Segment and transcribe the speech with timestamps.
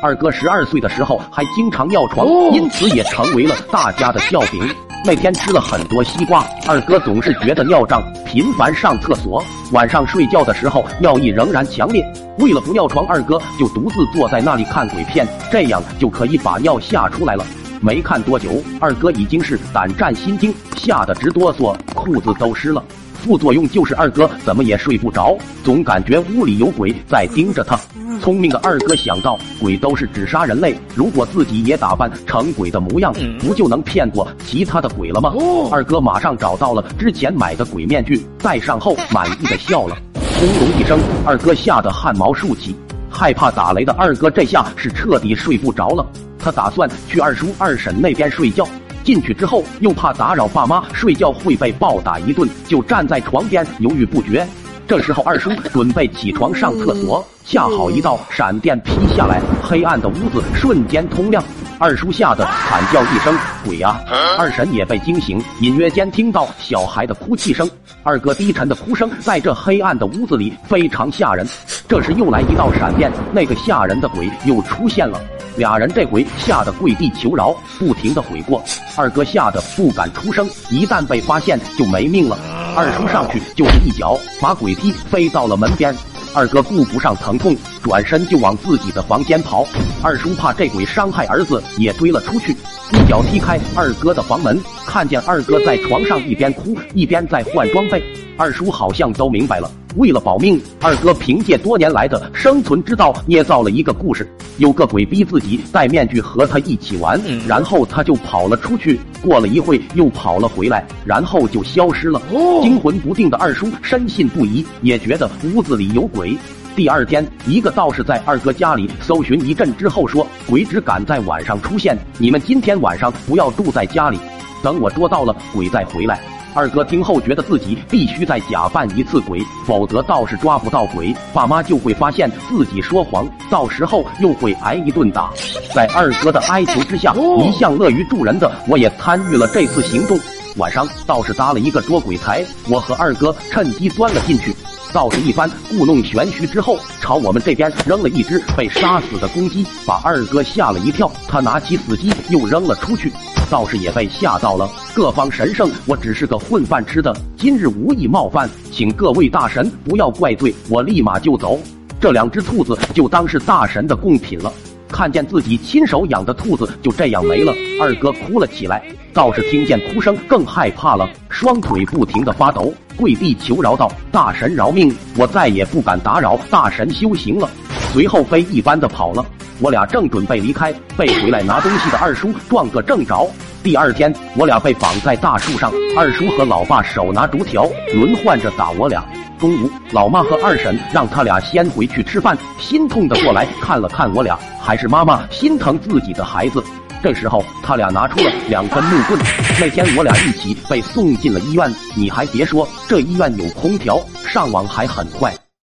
[0.00, 4.74] 二哥十二岁的时候还经常尿床，因此也成为了大家的笑柄。
[5.04, 9.42] 那天吃了很多西瓜，二哥总是觉得尿胀，频繁上厕所。
[9.72, 12.04] 晚上睡觉的时候，尿意仍然强烈。
[12.38, 17.44] 为了不尿床，二哥就独自坐在那里看鬼片，这样就可以把尿吓出来了。
[17.80, 22.82] 没看多久，二哥已经是胆战心惊，吓得直哆嗦，裤子都湿了。
[23.22, 27.78] 副作用就是二哥怎么也睡不着，总感觉屋里有鬼在盯着他。
[28.20, 35.32] 聪明的二哥想到，鬼都是只杀人类，如果自己也打扮成鬼的模样，不就能骗过其他的鬼了吗？
[35.70, 39.96] 二哥马上找到了之前买的鬼面具，戴上后满意的笑了。
[40.14, 42.74] 轰隆一声，二哥吓得汗毛竖起，
[43.08, 46.04] 害怕打雷的二哥这下是彻底睡不着了。
[46.40, 48.66] 他打算去二叔二婶那边睡觉。
[49.02, 54.46] 进去之后，又怕打扰爸妈睡觉会被暴打一顿，就站在床边犹豫不决。
[54.86, 61.42] 这时候，二叔准备起床上厕所，恰好一道闪电劈下来，黑暗的屋子瞬间通亮。
[61.78, 63.34] 二叔吓得惨叫一声
[63.64, 64.00] ：“鬼啊！”
[64.38, 67.68] 二婶也被惊醒，隐约间听到小孩的哭泣声。
[68.02, 71.46] 二哥低沉的哭声在这黑暗的屋子里非常吓人。
[71.88, 75.20] 这时又来一道闪电，那个吓人的鬼又出现了。
[75.56, 78.62] 俩人这回吓得跪地求饶，不停的悔过。
[78.96, 82.38] 二哥吓得不敢出声，一旦被发现就没命了。
[82.74, 85.94] 二叔上去就是一脚，把鬼踢飞到了门边。
[86.34, 89.66] 二哥顾不上疼痛，转身就往自己的房间跑。
[90.02, 92.56] 二叔怕这鬼伤害儿子，也追了出去，
[92.92, 98.02] 一脚踢开二哥的房门，看见二哥在床上一边哭一边在换装备。
[98.38, 99.70] 二叔好像都明白了。
[99.96, 104.26] 为了保命，二哥凭借多年来的生存之道捏造了一个故事：
[104.58, 108.98] 有个鬼逼自己戴面具和他一起玩，然后他就跑了出去。
[109.22, 112.20] 过了一会又跑了回来，然后就消失了。
[112.62, 116.36] 惊魂不定的二叔深信不疑，也觉得屋子里有鬼。
[116.74, 124.18] 第二天，一个道士在二哥家里搜寻一阵之后说：“鬼只敢在晚上出现，你们今天晚上不要住在家里，
[124.62, 126.18] 等我捉到了鬼再回来。”
[126.54, 135.30] 二哥听后觉得自己必须再假扮一次鬼，否则道士抓不到鬼，爸妈就会发现自己说谎，到时候又会挨一顿打。
[135.74, 140.18] 在二哥的哀求之下，一向乐于助人的我也参与了这次行动。
[140.56, 144.54] 晚上，道士搭了一个捉鬼台，我和二哥趁机钻了进去。
[144.92, 151.10] 道士一番故弄玄虚之后，朝我们这边扔了一只被杀死的公鸡，把二哥吓了一跳。
[151.26, 153.10] 他拿起死鸡又扔了出去。
[153.50, 161.58] 道士也被吓到了，各方神圣，我只是个混饭吃的，今日无意冒犯，请各位大神不要怪罪，我立马就走。
[161.98, 164.52] 这两只兔子就当是大神的贡品了。
[164.88, 168.84] 看见自己亲手养的兔子就这样没了，二哥哭了起来。
[169.14, 177.48] 道士听见哭声更害怕了，双腿不停的发抖，跪地求饶道：“大神饶命，我再也不敢打扰大神修行了。”
[177.92, 179.24] 随后飞一般的跑了。
[179.60, 183.28] 我俩正准备离开，被回来拿东西的二叔撞个正着。
[183.62, 189.04] 第二天，我俩被绑在大树上，二叔和老爸手拿竹条，轮换着打我俩。
[189.38, 196.62] 中午，老妈和二婶让他俩先回去吃饭，心痛的过来看了看我俩，还是妈妈心疼自己的孩子。
[197.02, 199.20] 这时候，他俩拿出了两根木棍。
[199.60, 205.32] 那天我俩一起被送进了医院，你还别说，这医院有空调，上网还很快。